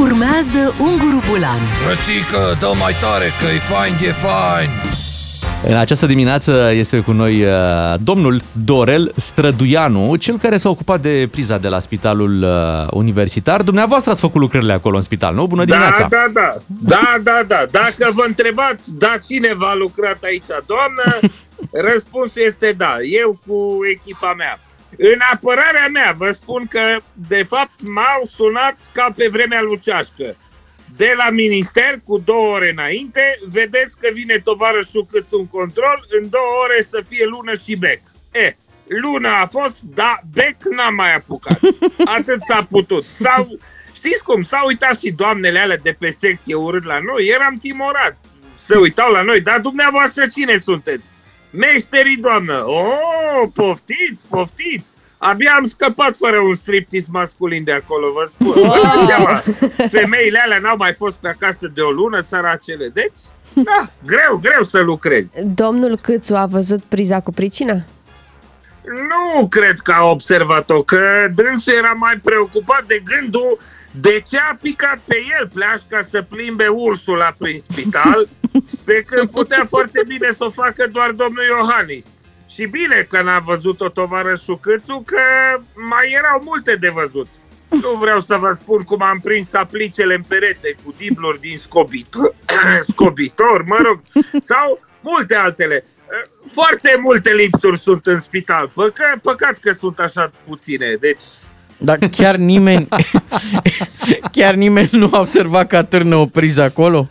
Urmează 0.00 0.74
Unguru 0.80 1.22
Bulan 1.30 1.58
Frățică, 1.84 2.56
dă 2.60 2.72
mai 2.80 2.92
tare 3.00 3.24
că 3.40 3.54
e 3.54 3.58
fain, 3.58 3.92
e 4.02 4.12
fain 4.12 4.68
În 5.66 5.76
această 5.76 6.06
dimineață 6.06 6.70
este 6.72 7.00
cu 7.00 7.12
noi 7.12 7.44
uh, 7.44 7.94
domnul 8.02 8.42
Dorel 8.64 9.12
Străduianu, 9.16 10.16
cel 10.16 10.38
care 10.38 10.56
s-a 10.56 10.68
ocupat 10.68 11.00
de 11.00 11.28
priza 11.30 11.58
de 11.58 11.68
la 11.68 11.78
spitalul 11.78 12.42
uh, 12.42 12.86
universitar. 12.90 13.62
Dumneavoastră 13.62 14.10
ați 14.10 14.20
făcut 14.20 14.40
lucrările 14.40 14.72
acolo 14.72 14.96
în 14.96 15.02
spital, 15.02 15.34
nu? 15.34 15.46
Bună 15.46 15.64
dimineața! 15.64 16.06
Da, 16.10 16.26
da, 16.32 16.40
da. 16.40 16.56
Da, 16.96 17.14
da, 17.22 17.42
da. 17.46 17.66
Dacă 17.70 18.10
vă 18.12 18.24
întrebați, 18.26 18.94
da, 18.98 19.16
cine 19.26 19.54
v-a 19.56 19.74
lucrat 19.74 20.18
aici, 20.22 20.44
doamnă, 20.66 21.34
răspunsul 21.90 22.42
este 22.46 22.74
da. 22.76 22.96
Eu 23.22 23.38
cu 23.46 23.78
echipa 23.96 24.34
mea. 24.36 24.58
În 24.98 25.18
apărarea 25.32 25.88
mea 25.88 26.14
vă 26.16 26.30
spun 26.30 26.66
că, 26.66 26.96
de 27.28 27.42
fapt, 27.42 27.80
m-au 27.82 28.24
sunat 28.24 28.76
ca 28.92 29.12
pe 29.16 29.28
vremea 29.30 29.62
luceașcă. 29.62 30.36
De 30.96 31.12
la 31.16 31.30
minister, 31.30 32.00
cu 32.04 32.18
două 32.18 32.54
ore 32.54 32.70
înainte, 32.70 33.38
vedeți 33.46 33.98
că 33.98 34.08
vine 34.12 34.40
tovarășul 34.44 35.06
cât 35.10 35.26
un 35.30 35.46
control, 35.46 36.06
în 36.20 36.28
două 36.28 36.52
ore 36.64 36.82
să 36.82 37.02
fie 37.08 37.24
lună 37.24 37.54
și 37.64 37.76
bec. 37.76 38.00
E, 38.32 38.56
luna 38.86 39.40
a 39.40 39.46
fost, 39.46 39.80
da, 39.80 40.18
bec 40.32 40.56
n-am 40.76 40.94
mai 40.94 41.14
apucat. 41.14 41.60
Atât 42.18 42.40
s-a 42.42 42.66
putut. 42.70 43.04
Sau, 43.04 43.58
știți 43.94 44.22
cum, 44.22 44.42
s-au 44.42 44.66
uitat 44.66 44.98
și 44.98 45.10
doamnele 45.10 45.58
alea 45.58 45.76
de 45.82 45.96
pe 45.98 46.10
secție 46.10 46.54
urât 46.54 46.84
la 46.84 46.98
noi, 46.98 47.26
eram 47.26 47.58
timorați. 47.58 48.26
Se 48.56 48.76
uitau 48.76 49.12
la 49.12 49.22
noi, 49.22 49.40
dar 49.40 49.60
dumneavoastră 49.60 50.26
cine 50.26 50.56
sunteți? 50.56 51.08
Meșterii, 51.56 52.16
doamnă! 52.16 52.64
Oh, 52.66 53.48
poftiți, 53.54 54.24
poftiți! 54.28 54.94
Abia 55.18 55.52
am 55.58 55.64
scăpat 55.64 56.16
fără 56.16 56.38
un 56.38 56.54
striptease 56.54 57.06
masculin 57.10 57.64
de 57.64 57.72
acolo, 57.72 58.12
vă 58.12 58.24
spun. 58.28 58.68
Vă 58.68 59.04
seama, 59.08 59.42
femeile 59.90 60.40
alea 60.44 60.58
n-au 60.58 60.76
mai 60.78 60.94
fost 60.94 61.16
pe 61.16 61.28
acasă 61.28 61.70
de 61.74 61.80
o 61.80 61.90
lună, 61.90 62.20
săracele. 62.20 62.88
Deci, 62.88 63.18
da, 63.52 63.90
greu, 64.06 64.38
greu 64.42 64.62
să 64.62 64.80
lucrezi. 64.80 65.28
Domnul 65.54 65.98
Câțu 65.98 66.34
a 66.34 66.46
văzut 66.46 66.82
priza 66.82 67.20
cu 67.20 67.32
pricina? 67.32 67.74
Nu 68.84 69.46
cred 69.46 69.78
că 69.78 69.92
a 69.92 70.04
observat-o, 70.04 70.82
că 70.82 71.28
dânsul 71.34 71.72
era 71.72 71.92
mai 71.92 72.14
preocupat 72.22 72.84
de 72.86 73.02
gândul 73.04 73.58
de 74.00 74.22
ce 74.28 74.36
a 74.36 74.56
picat 74.60 74.98
pe 75.04 75.16
el 75.38 75.48
pleașca 75.54 76.00
să 76.10 76.22
plimbe 76.22 76.66
ursul 76.66 77.16
la 77.16 77.34
prin 77.38 77.58
spital, 77.58 78.28
pe 78.84 79.02
când 79.06 79.30
putea 79.30 79.66
foarte 79.68 80.02
bine 80.06 80.30
să 80.30 80.44
o 80.44 80.50
facă 80.50 80.86
doar 80.92 81.10
domnul 81.10 81.44
Iohannis. 81.44 82.04
Și 82.54 82.66
bine 82.66 83.06
că 83.08 83.22
n-a 83.22 83.38
văzut-o 83.38 83.88
tovarășul 83.88 84.58
Câțu, 84.58 85.02
că 85.06 85.22
mai 85.74 86.14
erau 86.18 86.42
multe 86.44 86.76
de 86.76 86.88
văzut. 86.88 87.28
Nu 87.68 87.98
vreau 88.00 88.20
să 88.20 88.36
vă 88.36 88.52
spun 88.60 88.82
cum 88.82 89.02
am 89.02 89.20
prins 89.22 89.52
aplicele 89.52 90.14
în 90.14 90.22
perete 90.28 90.76
cu 90.84 90.94
dibluri 90.96 91.40
din 91.40 91.56
scobitor, 91.58 92.34
scobitor, 92.90 93.64
mă 93.66 93.78
rog, 93.82 94.00
sau 94.42 94.80
multe 95.00 95.34
altele. 95.34 95.84
Foarte 96.52 96.98
multe 97.02 97.32
lipsuri 97.32 97.78
sunt 97.78 98.06
în 98.06 98.20
spital. 98.20 98.70
Păcă, 98.74 99.04
păcat 99.22 99.58
că 99.58 99.72
sunt 99.72 99.98
așa 99.98 100.30
puține. 100.46 100.96
Deci 101.00 101.22
Dar 101.78 101.98
chiar 101.98 102.36
nimeni, 102.36 102.88
chiar 104.36 104.54
nimeni 104.54 104.88
nu 104.92 105.08
a 105.12 105.18
observat 105.18 105.66
că 105.66 105.76
atârnă 105.76 106.16
o 106.16 106.26
priză 106.26 106.62
acolo? 106.62 107.08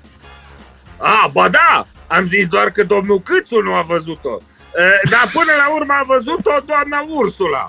A, 1.03 1.29
ba 1.33 1.49
da! 1.49 1.87
Am 2.07 2.25
zis 2.25 2.47
doar 2.47 2.69
că 2.69 2.83
domnul 2.83 3.21
Câțu 3.21 3.61
nu 3.61 3.73
a 3.73 3.81
văzut-o. 3.81 4.37
E, 4.75 5.09
Dar 5.09 5.29
până 5.33 5.51
la 5.57 5.73
urmă 5.73 5.93
a 5.93 6.03
văzut-o 6.03 6.57
doamna 6.65 7.05
Ursula. 7.09 7.65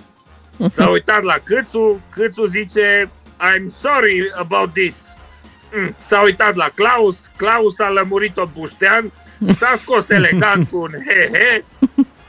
S-a 0.68 0.88
uitat 0.88 1.22
la 1.22 1.38
Câțu, 1.44 2.00
Câțu 2.10 2.44
zice 2.44 3.10
I'm 3.40 3.80
sorry 3.80 4.32
about 4.34 4.72
this. 4.72 4.94
Mm, 5.74 5.94
S-a 6.06 6.20
uitat 6.20 6.54
la 6.54 6.68
Claus, 6.74 7.16
Claus 7.36 7.78
a 7.78 7.88
lămurit-o 7.88 8.44
buștean, 8.58 9.12
s-a 9.56 9.74
scos 9.78 10.08
elegant 10.08 10.68
cu 10.68 10.76
un 10.78 10.90
he-he. 10.90 11.64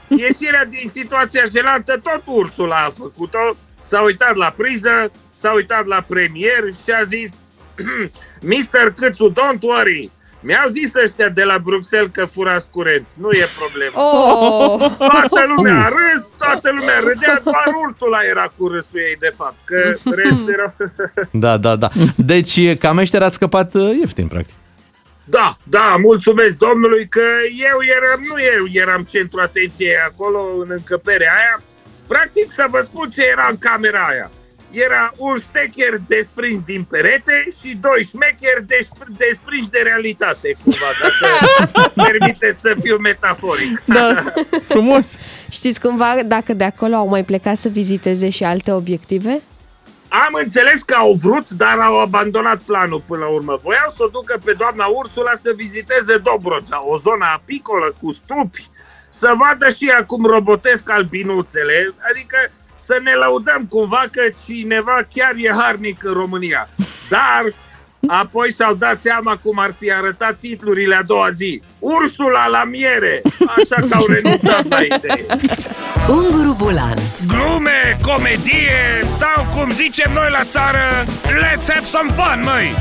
Ieșirea 0.07 0.65
din 0.65 0.89
situația 0.93 1.43
jelantă 1.51 1.99
tot 2.03 2.21
Ursula 2.25 2.75
a 2.75 2.89
făcut-o, 2.89 3.55
s-a 3.81 4.01
uitat 4.01 4.35
la 4.35 4.53
priză, 4.57 5.11
s-a 5.35 5.51
uitat 5.51 5.85
la 5.85 6.01
premier 6.07 6.63
și 6.83 6.91
a 6.99 7.03
zis 7.03 7.31
Mr. 8.51 8.93
Câțu, 8.97 9.31
don't 9.31 9.61
worry, 9.61 10.11
mi-au 10.45 10.69
zis 10.69 10.91
ăștia 11.03 11.29
de 11.29 11.43
la 11.43 11.57
Bruxelles 11.57 12.09
că 12.11 12.25
furați 12.25 12.67
curent, 12.69 13.05
nu 13.13 13.29
e 13.31 13.45
problemă. 13.61 13.95
Oh! 14.07 14.91
Toată 14.97 15.43
lumea 15.55 15.85
a 15.85 15.87
râs, 15.87 16.27
toată 16.37 16.69
lumea 16.77 16.99
râdea, 16.99 17.41
doar 17.43 17.67
Ursula 17.85 18.19
era 18.29 18.51
cu 18.57 18.67
râsul 18.67 18.99
ei, 18.99 19.15
de 19.19 19.33
fapt, 19.35 19.55
că 19.63 19.95
restul 20.03 20.49
era... 20.57 20.73
Da, 21.45 21.57
da, 21.57 21.75
da. 21.75 21.89
Deci, 22.15 22.77
ca 22.77 22.91
meșter 22.91 23.21
ați 23.21 23.35
scăpat 23.35 23.73
uh, 23.73 23.97
ieftin, 23.99 24.27
practic. 24.27 24.55
Da, 25.23 25.55
da, 25.63 25.95
mulțumesc 26.01 26.57
domnului 26.57 27.07
că 27.07 27.25
eu 27.71 27.77
eram, 27.97 28.21
nu 28.29 28.35
eu 28.57 28.81
eram 28.81 29.03
centru 29.03 29.39
atenției 29.41 29.97
acolo 30.09 30.39
în 30.59 30.67
încăperea 30.69 31.31
aia. 31.31 31.63
Practic 32.07 32.51
să 32.51 32.65
vă 32.69 32.79
spun 32.81 33.09
ce 33.09 33.21
era 33.31 33.47
în 33.49 33.57
camera 33.57 34.07
aia. 34.11 34.29
Era 34.75 35.11
un 35.17 35.35
șmecher 35.37 35.93
desprins 36.07 36.61
din 36.61 36.83
perete 36.83 37.47
și 37.61 37.77
doi 37.81 38.07
șmecheri 38.09 38.63
despr- 38.65 39.07
desprinși 39.17 39.69
de 39.69 39.79
realitate, 39.83 40.55
cumva, 40.63 40.85
dacă 41.01 41.27
permiteți 42.09 42.61
să 42.61 42.75
fiu 42.81 42.97
metaforic. 42.97 43.81
Da, 43.85 44.23
frumos. 44.73 45.15
Știți 45.49 45.79
cumva 45.79 46.15
dacă 46.25 46.53
de 46.53 46.63
acolo 46.63 46.95
au 46.95 47.07
mai 47.07 47.23
plecat 47.23 47.57
să 47.57 47.69
viziteze 47.69 48.29
și 48.29 48.43
alte 48.43 48.71
obiective? 48.71 49.41
Am 50.07 50.33
înțeles 50.43 50.81
că 50.81 50.95
au 50.95 51.13
vrut, 51.13 51.49
dar 51.49 51.77
au 51.79 51.99
abandonat 51.99 52.57
planul 52.61 53.03
până 53.07 53.19
la 53.19 53.27
urmă. 53.27 53.59
Voiau 53.61 53.91
să 53.95 54.03
o 54.03 54.07
ducă 54.07 54.39
pe 54.43 54.53
doamna 54.57 54.85
Ursula 54.85 55.31
să 55.35 55.51
viziteze 55.55 56.17
Dobrogea, 56.17 56.79
o 56.81 56.97
zonă 56.97 57.25
apicolă 57.35 57.95
cu 58.01 58.11
stupi, 58.11 58.67
să 59.09 59.33
vadă 59.37 59.69
și 59.75 59.87
ea 59.89 60.05
cum 60.05 60.25
robotesc 60.25 60.89
albinuțele, 60.89 61.93
adică 62.11 62.37
să 62.77 62.99
ne 63.03 63.11
lăudăm 63.13 63.65
cumva 63.69 64.03
că 64.11 64.21
cineva 64.45 64.99
chiar 65.13 65.33
e 65.37 65.51
harnic 65.51 66.03
în 66.03 66.13
România. 66.13 66.69
Dar 67.09 67.43
apoi 68.07 68.53
și-au 68.55 68.73
dat 68.73 68.99
seama 68.99 69.37
cum 69.43 69.59
ar 69.59 69.73
fi 69.79 69.91
arătat 69.91 70.37
titlurile 70.39 70.95
a 70.95 71.03
doua 71.03 71.29
zi. 71.29 71.61
Ursula 71.79 72.47
la 72.47 72.63
miere! 72.63 73.21
Așa 73.57 73.87
că 73.89 73.95
au 73.95 74.05
renunțat 74.05 74.67
la 74.67 74.81
idee. 74.81 75.25
Unguru 76.07 76.55
Bulan 76.57 76.97
Glume, 77.27 77.97
comedie 78.01 78.99
sau 79.15 79.45
cum 79.55 79.71
zicem 79.71 80.11
noi 80.13 80.27
la 80.31 80.43
țară 80.43 81.03
Let's 81.25 81.67
have 81.67 81.85
some 81.85 82.11
fun, 82.11 82.41
măi 82.43 82.73